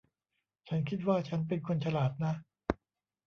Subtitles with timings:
[0.67, 2.33] ฉันคิดว่าฉันเป็นคนฉลาดนะ